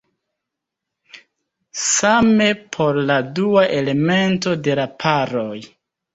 [1.81, 5.55] Same por la dua elemento de la paroj.